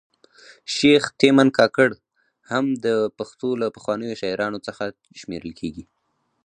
شیخ 0.75 1.03
تیمن 1.19 1.47
کاکړ 1.57 1.89
هم 2.51 2.65
د 2.85 2.87
پښتو 3.17 3.49
له 3.61 3.67
پخوانیو 3.75 4.19
شاعرانو 4.21 4.59
څخه 4.67 4.83
شمېرل 5.19 5.51
کیږي 5.59 5.83